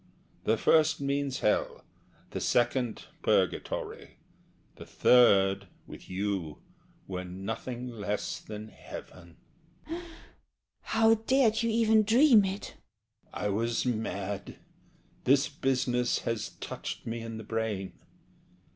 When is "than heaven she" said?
8.39-9.91